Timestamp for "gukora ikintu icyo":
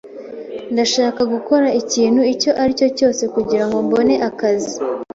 1.33-2.51